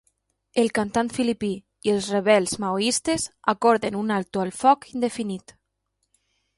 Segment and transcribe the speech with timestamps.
[0.61, 1.49] El cantant filipí
[1.89, 5.59] i els rebels maoistes acorden un alto el foc indefinit.